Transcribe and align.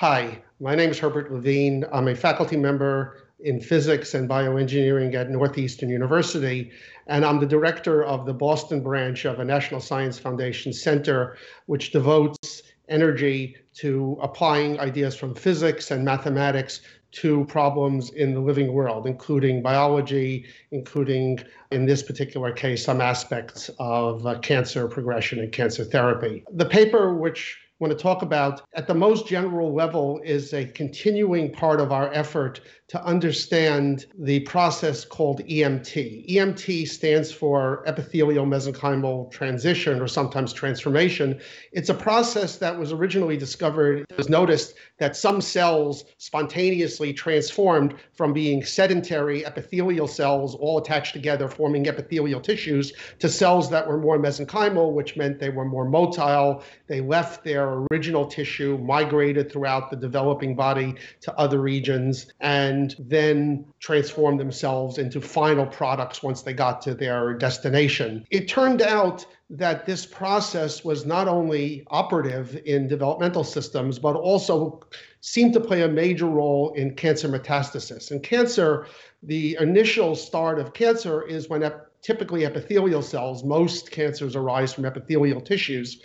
Hi, 0.00 0.42
my 0.60 0.74
name 0.74 0.90
is 0.90 0.98
Herbert 0.98 1.32
Levine. 1.32 1.86
I'm 1.90 2.08
a 2.08 2.14
faculty 2.14 2.58
member 2.58 3.16
in 3.40 3.58
physics 3.58 4.12
and 4.12 4.28
bioengineering 4.28 5.14
at 5.14 5.30
Northeastern 5.30 5.88
University, 5.88 6.70
and 7.06 7.24
I'm 7.24 7.40
the 7.40 7.46
director 7.46 8.04
of 8.04 8.26
the 8.26 8.34
Boston 8.34 8.82
branch 8.82 9.24
of 9.24 9.40
a 9.40 9.44
National 9.46 9.80
Science 9.80 10.18
Foundation 10.18 10.74
Center, 10.74 11.38
which 11.64 11.92
devotes 11.92 12.62
energy 12.90 13.56
to 13.76 14.18
applying 14.20 14.78
ideas 14.80 15.16
from 15.16 15.34
physics 15.34 15.90
and 15.90 16.04
mathematics 16.04 16.82
to 17.12 17.46
problems 17.46 18.10
in 18.10 18.34
the 18.34 18.40
living 18.40 18.74
world, 18.74 19.06
including 19.06 19.62
biology, 19.62 20.44
including, 20.72 21.38
in 21.70 21.86
this 21.86 22.02
particular 22.02 22.52
case, 22.52 22.84
some 22.84 23.00
aspects 23.00 23.70
of 23.78 24.26
uh, 24.26 24.38
cancer 24.40 24.88
progression 24.88 25.38
and 25.38 25.52
cancer 25.52 25.84
therapy. 25.84 26.44
The 26.52 26.66
paper, 26.66 27.14
which 27.14 27.56
want 27.78 27.96
to 27.96 28.02
talk 28.02 28.22
about 28.22 28.62
at 28.74 28.86
the 28.86 28.94
most 28.94 29.26
general 29.26 29.74
level 29.74 30.20
is 30.24 30.52
a 30.54 30.64
continuing 30.66 31.52
part 31.52 31.80
of 31.80 31.92
our 31.92 32.12
effort 32.12 32.60
to 32.88 33.04
understand 33.04 34.06
the 34.16 34.40
process 34.40 35.04
called 35.04 35.40
EMT. 35.40 36.30
EMT 36.30 36.86
stands 36.86 37.32
for 37.32 37.82
epithelial 37.84 38.46
mesenchymal 38.46 39.28
transition 39.32 40.00
or 40.00 40.06
sometimes 40.06 40.52
transformation. 40.52 41.40
It's 41.72 41.88
a 41.88 41.94
process 41.94 42.58
that 42.58 42.78
was 42.78 42.92
originally 42.92 43.36
discovered. 43.36 44.06
It 44.08 44.16
was 44.16 44.28
noticed 44.28 44.74
that 44.98 45.16
some 45.16 45.40
cells 45.40 46.04
spontaneously 46.18 47.12
transformed 47.12 47.96
from 48.12 48.32
being 48.32 48.64
sedentary 48.64 49.44
epithelial 49.44 50.06
cells 50.06 50.54
all 50.54 50.78
attached 50.78 51.12
together 51.12 51.48
forming 51.48 51.86
epithelial 51.86 52.40
tissues 52.40 52.92
to 53.18 53.28
cells 53.28 53.68
that 53.70 53.88
were 53.88 53.98
more 53.98 54.18
mesenchymal, 54.18 54.92
which 54.92 55.16
meant 55.16 55.40
they 55.40 55.50
were 55.50 55.64
more 55.64 55.86
motile. 55.86 56.62
They 56.86 57.00
left 57.00 57.42
their 57.42 57.84
original 57.90 58.26
tissue, 58.26 58.78
migrated 58.78 59.50
throughout 59.50 59.90
the 59.90 59.96
developing 59.96 60.54
body 60.54 60.94
to 61.22 61.36
other 61.36 61.60
regions, 61.60 62.32
and 62.40 62.75
and 62.76 62.94
then 62.98 63.64
transform 63.80 64.36
themselves 64.36 64.98
into 64.98 65.18
final 65.20 65.66
products 65.66 66.22
once 66.22 66.42
they 66.42 66.52
got 66.52 66.82
to 66.82 66.94
their 66.94 67.32
destination. 67.34 68.26
It 68.30 68.48
turned 68.48 68.82
out 68.82 69.24
that 69.48 69.86
this 69.86 70.04
process 70.04 70.84
was 70.84 71.06
not 71.06 71.26
only 71.26 71.84
operative 71.88 72.60
in 72.66 72.86
developmental 72.86 73.44
systems, 73.44 73.98
but 73.98 74.14
also 74.14 74.80
seemed 75.20 75.54
to 75.54 75.60
play 75.60 75.82
a 75.82 75.88
major 75.88 76.26
role 76.26 76.74
in 76.74 76.94
cancer 76.94 77.28
metastasis. 77.28 78.10
In 78.10 78.20
cancer, 78.20 78.86
the 79.22 79.56
initial 79.60 80.14
start 80.14 80.58
of 80.58 80.74
cancer 80.74 81.22
is 81.22 81.48
when 81.48 81.62
ep- 81.62 81.90
typically 82.02 82.44
epithelial 82.44 83.02
cells, 83.02 83.42
most 83.42 83.90
cancers 83.90 84.36
arise 84.36 84.74
from 84.74 84.84
epithelial 84.84 85.40
tissues, 85.40 86.02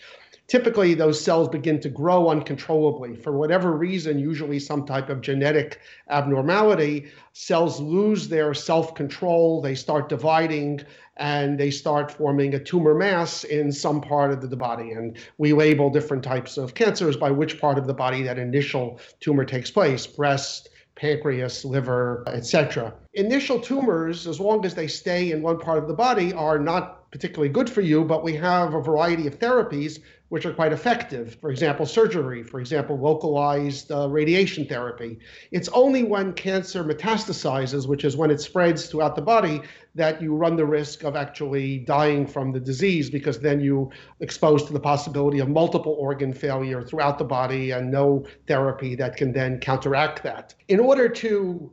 typically 0.52 0.94
those 0.94 1.24
cells 1.24 1.48
begin 1.48 1.80
to 1.80 1.88
grow 1.88 2.28
uncontrollably. 2.28 3.16
For 3.16 3.32
whatever 3.32 3.72
reason, 3.72 4.20
usually 4.20 4.60
some 4.60 4.86
type 4.86 5.08
of 5.08 5.22
genetic 5.22 5.80
abnormality, 6.10 7.10
cells 7.32 7.80
lose 7.80 8.28
their 8.28 8.54
self 8.54 8.94
control, 8.94 9.62
they 9.62 9.76
start 9.76 10.10
dividing, 10.10 10.82
and 11.16 11.58
they 11.58 11.72
start 11.72 12.12
forming 12.12 12.54
a 12.54 12.60
tumor 12.60 12.94
mass 12.94 13.46
in 13.46 13.72
some 13.72 14.02
part 14.02 14.32
of 14.32 14.50
the 14.50 14.58
body. 14.58 14.92
And 14.92 15.18
we 15.38 15.54
label 15.54 15.90
different 15.90 16.22
types 16.22 16.58
of 16.58 16.74
cancers 16.74 17.16
by 17.16 17.32
which 17.32 17.62
part 17.62 17.78
of 17.78 17.88
the 17.88 17.94
body 17.94 18.22
that 18.24 18.38
initial 18.38 19.00
tumor 19.22 19.46
takes 19.46 19.72
place 19.72 20.06
breast, 20.06 20.68
pancreas, 20.96 21.64
liver, 21.64 22.26
etc. 22.28 22.94
Initial 23.14 23.58
tumors, 23.58 24.28
as 24.28 24.42
long 24.42 24.66
as 24.66 24.76
they 24.76 24.88
stay 24.88 25.32
in 25.32 25.42
one 25.42 25.60
part 25.60 25.78
of 25.78 25.88
the 25.88 25.94
body, 25.94 26.34
are 26.34 26.60
not 26.60 27.10
particularly 27.10 27.50
good 27.50 27.70
for 27.70 27.82
you, 27.82 28.04
but 28.04 28.24
we 28.24 28.36
have 28.36 28.74
a 28.74 28.82
variety 28.82 29.28
of 29.28 29.40
therapies 29.40 30.00
which 30.32 30.46
are 30.46 30.54
quite 30.54 30.72
effective. 30.72 31.36
For 31.42 31.52
example, 31.52 31.86
surgery, 31.86 32.42
for 32.42 32.62
example, 32.62 32.98
localized 32.98 33.92
uh, 33.92 34.08
radiation 34.08 34.66
therapy. 34.66 35.20
It's 35.52 35.68
only 35.74 36.04
when 36.04 36.32
cancer 36.32 36.86
metastasizes, 36.86 37.86
which 37.86 38.06
is 38.06 38.16
when 38.16 38.32
it 38.32 38.40
spreads 38.40 38.88
throughout 38.88 39.18
the 39.18 39.22
body, 39.22 39.62
that 39.94 40.22
you 40.22 40.34
run 40.34 40.56
the 40.56 40.66
risk 40.66 41.04
of 41.04 41.18
actually 41.18 41.80
dying 41.80 42.26
from 42.26 42.54
the 42.54 42.62
disease 42.62 43.10
because 43.10 43.42
then 43.42 43.60
you 43.60 43.92
exposed 44.22 44.68
to 44.68 44.74
the 44.74 44.80
possibility 44.80 45.40
of 45.40 45.50
multiple 45.50 45.98
organ 46.00 46.32
failure 46.32 46.82
throughout 46.82 47.18
the 47.18 47.26
body 47.26 47.72
and 47.72 47.92
no 47.92 48.26
therapy 48.48 48.96
that 48.96 49.18
can 49.18 49.34
then 49.34 49.60
counteract 49.60 50.24
that. 50.24 50.56
In 50.70 50.80
order 50.80 51.10
to 51.10 51.70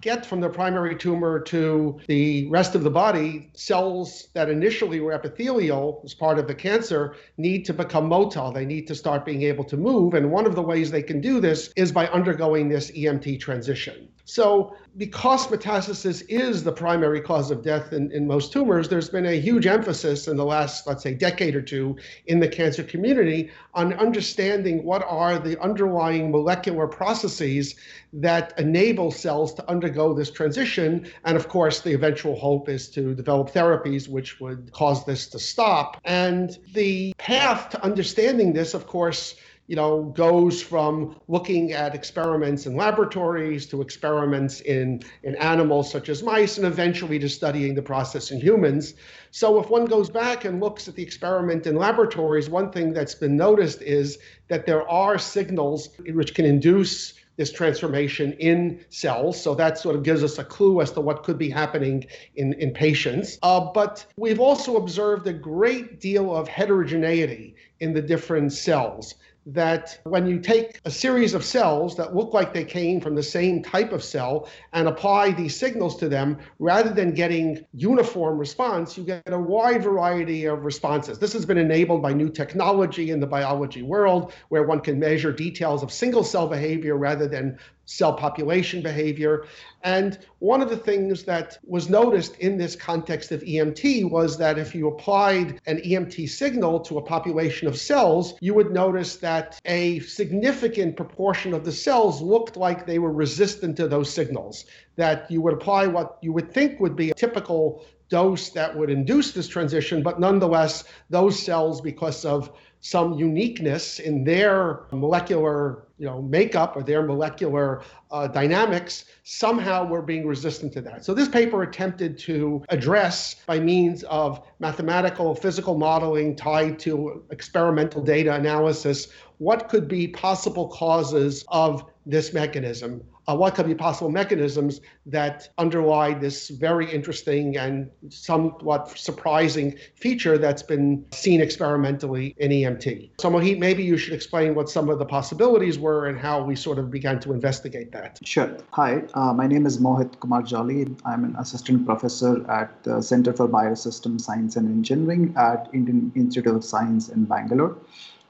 get 0.00 0.24
from 0.24 0.40
the 0.40 0.48
primary 0.48 0.96
tumor 0.96 1.40
to 1.40 2.00
the 2.06 2.48
rest 2.48 2.74
of 2.74 2.82
the 2.82 2.90
body, 2.90 3.50
cells 3.54 4.28
that 4.34 4.48
initially 4.48 5.00
were 5.00 5.12
epithelial 5.12 6.00
as 6.04 6.14
part 6.14 6.38
of 6.38 6.46
the 6.46 6.54
cancer 6.54 7.16
need 7.36 7.64
to 7.66 7.74
become 7.74 8.08
motile. 8.08 8.52
They 8.52 8.64
need 8.64 8.86
to 8.88 8.94
start 8.94 9.24
being 9.24 9.42
able 9.42 9.64
to 9.64 9.76
move. 9.76 10.14
And 10.14 10.30
one 10.30 10.46
of 10.46 10.54
the 10.54 10.62
ways 10.62 10.90
they 10.90 11.02
can 11.02 11.20
do 11.20 11.40
this 11.40 11.72
is 11.76 11.92
by 11.92 12.06
undergoing 12.08 12.68
this 12.68 12.90
EMT 12.90 13.40
transition. 13.40 14.08
So, 14.24 14.74
because 14.96 15.46
metastasis 15.46 16.22
is 16.28 16.64
the 16.64 16.72
primary 16.72 17.20
cause 17.20 17.50
of 17.50 17.62
death 17.62 17.92
in, 17.92 18.10
in 18.12 18.26
most 18.26 18.52
tumors, 18.52 18.88
there's 18.88 19.08
been 19.08 19.26
a 19.26 19.40
huge 19.40 19.66
emphasis 19.66 20.26
in 20.28 20.36
the 20.36 20.44
last, 20.44 20.86
let's 20.86 21.02
say, 21.02 21.14
decade 21.14 21.54
or 21.54 21.62
two 21.62 21.96
in 22.26 22.40
the 22.40 22.48
cancer 22.48 22.82
community 22.82 23.50
on 23.74 23.92
understanding 23.94 24.84
what 24.84 25.02
are 25.06 25.38
the 25.38 25.60
underlying 25.60 26.30
molecular 26.30 26.86
processes 26.86 27.76
that 28.12 28.52
enable 28.58 29.10
cells 29.10 29.54
to 29.54 29.68
undergo 29.70 30.12
this 30.12 30.30
transition. 30.30 31.06
And 31.24 31.36
of 31.36 31.48
course, 31.48 31.80
the 31.80 31.94
eventual 31.94 32.36
hope 32.36 32.68
is 32.68 32.88
to 32.90 33.14
develop 33.14 33.50
therapies 33.50 34.08
which 34.08 34.40
would 34.40 34.72
cause 34.72 35.04
this 35.04 35.28
to 35.28 35.38
stop. 35.38 36.00
And 36.04 36.58
the 36.72 37.14
path 37.18 37.70
to 37.70 37.84
understanding 37.84 38.52
this, 38.52 38.74
of 38.74 38.86
course, 38.86 39.36
you 39.70 39.76
know, 39.76 40.02
goes 40.16 40.60
from 40.60 41.14
looking 41.28 41.70
at 41.70 41.94
experiments 41.94 42.66
in 42.66 42.74
laboratories 42.74 43.66
to 43.66 43.80
experiments 43.80 44.62
in, 44.62 45.00
in 45.22 45.36
animals 45.36 45.88
such 45.88 46.08
as 46.08 46.24
mice 46.24 46.58
and 46.58 46.66
eventually 46.66 47.20
to 47.20 47.28
studying 47.28 47.76
the 47.76 47.80
process 47.80 48.32
in 48.32 48.40
humans. 48.40 48.94
So 49.30 49.60
if 49.60 49.70
one 49.70 49.84
goes 49.84 50.10
back 50.10 50.44
and 50.44 50.58
looks 50.58 50.88
at 50.88 50.96
the 50.96 51.04
experiment 51.04 51.68
in 51.68 51.76
laboratories, 51.76 52.50
one 52.50 52.72
thing 52.72 52.92
that's 52.92 53.14
been 53.14 53.36
noticed 53.36 53.80
is 53.80 54.18
that 54.48 54.66
there 54.66 54.90
are 54.90 55.18
signals 55.18 55.90
which 56.00 56.34
can 56.34 56.46
induce 56.46 57.14
this 57.36 57.52
transformation 57.52 58.32
in 58.34 58.84
cells. 58.90 59.40
So 59.40 59.54
that 59.54 59.78
sort 59.78 59.94
of 59.94 60.02
gives 60.02 60.24
us 60.24 60.36
a 60.38 60.44
clue 60.44 60.80
as 60.80 60.90
to 60.92 61.00
what 61.00 61.22
could 61.22 61.38
be 61.38 61.48
happening 61.48 62.06
in, 62.34 62.54
in 62.54 62.72
patients. 62.72 63.38
Uh, 63.44 63.60
but 63.72 64.04
we've 64.16 64.40
also 64.40 64.76
observed 64.76 65.28
a 65.28 65.32
great 65.32 66.00
deal 66.00 66.34
of 66.34 66.48
heterogeneity 66.48 67.54
in 67.78 67.94
the 67.94 68.02
different 68.02 68.52
cells 68.52 69.14
that 69.46 69.98
when 70.04 70.26
you 70.26 70.38
take 70.38 70.80
a 70.84 70.90
series 70.90 71.34
of 71.34 71.44
cells 71.44 71.96
that 71.96 72.14
look 72.14 72.34
like 72.34 72.52
they 72.52 72.64
came 72.64 73.00
from 73.00 73.14
the 73.14 73.22
same 73.22 73.62
type 73.62 73.92
of 73.92 74.04
cell 74.04 74.48
and 74.72 74.86
apply 74.86 75.30
these 75.30 75.56
signals 75.56 75.96
to 75.96 76.08
them, 76.08 76.38
rather 76.58 76.90
than 76.90 77.14
getting 77.14 77.64
uniform 77.74 78.38
response, 78.38 78.98
you 78.98 79.04
get 79.04 79.22
a 79.26 79.38
wide 79.38 79.82
variety 79.82 80.44
of 80.44 80.64
responses. 80.64 81.18
This 81.18 81.32
has 81.32 81.46
been 81.46 81.58
enabled 81.58 82.02
by 82.02 82.12
new 82.12 82.28
technology 82.28 83.10
in 83.10 83.20
the 83.20 83.26
biology 83.26 83.82
world, 83.82 84.32
where 84.48 84.64
one 84.64 84.80
can 84.80 84.98
measure 84.98 85.32
details 85.32 85.82
of 85.82 85.90
single 85.90 86.22
cell 86.22 86.46
behavior 86.46 86.96
rather 86.96 87.26
than 87.26 87.58
cell 87.90 88.12
population 88.12 88.80
behavior. 88.82 89.44
And 89.82 90.18
one 90.38 90.62
of 90.62 90.70
the 90.70 90.76
things 90.76 91.24
that 91.24 91.58
was 91.64 91.90
noticed 91.90 92.36
in 92.38 92.56
this 92.56 92.76
context 92.76 93.32
of 93.32 93.42
EMT 93.42 94.10
was 94.10 94.38
that 94.38 94.58
if 94.58 94.74
you 94.74 94.88
applied 94.88 95.60
an 95.66 95.78
EMT 95.78 96.28
signal 96.28 96.80
to 96.80 96.98
a 96.98 97.02
population 97.02 97.66
of 97.66 97.76
cells, 97.76 98.34
you 98.40 98.54
would 98.54 98.70
notice 98.70 99.16
that 99.16 99.60
a 99.64 99.98
significant 100.00 100.96
proportion 100.96 101.52
of 101.52 101.64
the 101.64 101.72
cells 101.72 102.22
looked 102.22 102.56
like 102.56 102.86
they 102.86 103.00
were 103.00 103.12
resistant 103.12 103.76
to 103.78 103.88
those 103.88 104.12
signals. 104.12 104.66
That 104.96 105.28
you 105.30 105.40
would 105.42 105.54
apply 105.54 105.88
what 105.88 106.18
you 106.22 106.32
would 106.32 106.52
think 106.52 106.78
would 106.78 106.94
be 106.94 107.10
a 107.10 107.14
typical 107.14 107.84
dose 108.10 108.50
that 108.50 108.76
would 108.76 108.90
induce 108.90 109.32
this 109.32 109.48
transition, 109.48 110.02
but 110.02 110.20
nonetheless, 110.20 110.84
those 111.08 111.40
cells, 111.40 111.80
because 111.80 112.24
of 112.24 112.52
some 112.80 113.12
uniqueness 113.14 113.98
in 113.98 114.24
their 114.24 114.80
molecular 114.90 115.84
you 115.98 116.06
know, 116.06 116.22
makeup 116.22 116.76
or 116.76 116.82
their 116.82 117.02
molecular 117.02 117.82
uh, 118.10 118.26
dynamics, 118.26 119.04
somehow 119.22 119.86
we're 119.86 120.00
being 120.00 120.26
resistant 120.26 120.72
to 120.72 120.80
that. 120.80 121.04
So 121.04 121.12
this 121.12 121.28
paper 121.28 121.62
attempted 121.62 122.18
to 122.20 122.64
address 122.70 123.36
by 123.46 123.60
means 123.60 124.02
of 124.04 124.42
mathematical 124.60 125.34
physical 125.34 125.76
modeling 125.76 126.34
tied 126.34 126.78
to 126.80 127.22
experimental 127.30 128.02
data 128.02 128.34
analysis 128.34 129.08
what 129.40 129.70
could 129.70 129.88
be 129.88 130.06
possible 130.06 130.68
causes 130.68 131.44
of 131.48 131.84
this 132.04 132.34
mechanism 132.34 133.02
uh, 133.28 133.34
what 133.34 133.54
could 133.54 133.66
be 133.66 133.74
possible 133.74 134.10
mechanisms 134.10 134.80
that 135.06 135.48
underlie 135.58 136.14
this 136.14 136.48
very 136.48 136.90
interesting 136.90 137.56
and 137.56 137.90
somewhat 138.08 138.96
surprising 138.98 139.76
feature 139.94 140.38
that's 140.38 140.62
been 140.62 141.04
seen 141.12 141.40
experimentally 141.40 142.34
in 142.38 142.50
EMT. 142.50 143.10
So, 143.20 143.30
Mohit, 143.30 143.58
maybe 143.58 143.82
you 143.82 143.96
should 143.96 144.12
explain 144.14 144.54
what 144.54 144.68
some 144.68 144.88
of 144.88 144.98
the 144.98 145.04
possibilities 145.04 145.78
were 145.78 146.06
and 146.06 146.18
how 146.18 146.42
we 146.42 146.56
sort 146.56 146.78
of 146.78 146.90
began 146.90 147.20
to 147.20 147.32
investigate 147.32 147.92
that. 147.92 148.18
Sure. 148.24 148.56
Hi, 148.72 149.02
uh, 149.14 149.32
my 149.32 149.46
name 149.46 149.66
is 149.66 149.78
Mohit 149.78 150.18
Kumar 150.20 150.42
Jolly. 150.42 150.86
I'm 151.04 151.24
an 151.24 151.36
assistant 151.36 151.86
professor 151.86 152.48
at 152.50 152.82
the 152.82 153.02
Center 153.02 153.32
for 153.32 153.48
Biosystem 153.48 154.20
Science 154.20 154.56
and 154.56 154.68
Engineering 154.68 155.34
at 155.36 155.68
Indian 155.72 156.12
Institute 156.14 156.46
of 156.46 156.64
Science 156.64 157.08
in 157.08 157.24
Bangalore. 157.24 157.76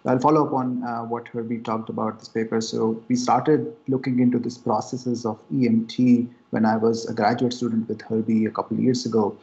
I'll 0.06 0.18
follow 0.18 0.46
up 0.46 0.52
on 0.52 0.82
uh, 0.82 1.02
what 1.02 1.28
Herbie 1.28 1.58
talked 1.58 1.90
about 1.90 2.18
this 2.18 2.28
paper. 2.28 2.60
So 2.60 3.02
we 3.08 3.16
started 3.16 3.74
looking 3.86 4.20
into 4.20 4.38
these 4.38 4.56
processes 4.56 5.26
of 5.26 5.38
EMT 5.50 6.28
when 6.50 6.64
I 6.64 6.76
was 6.76 7.06
a 7.08 7.12
graduate 7.14 7.52
student 7.52 7.88
with 7.88 8.00
Herbie 8.02 8.46
a 8.46 8.50
couple 8.50 8.78
years 8.78 9.04
ago. 9.04 9.36